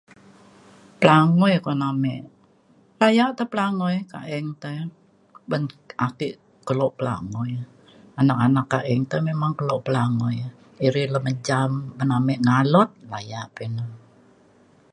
pelangui 1.01 1.53
kun 1.65 1.81
ame 1.91 2.13
ina 2.99 3.07
yak 3.17 3.31
te 3.37 3.43
pelangui 3.51 3.95
kaeng 4.13 4.49
teh. 4.61 4.79
ban 5.49 5.63
ake 6.07 6.27
kelo 6.67 6.87
pelangui 6.99 7.51
anak 8.21 8.39
anak 8.45 8.67
kaeng 8.73 9.03
te 9.11 9.17
memang 9.29 9.53
kelo 9.59 9.75
pelangui. 9.87 10.35
iri 10.85 11.03
re 11.13 11.19
menjam 11.25 11.71
ban 11.97 12.09
ame 12.17 12.33
ngalut 12.45 12.91
laya 13.11 13.41
pa 13.53 13.59
ina. 13.67 13.85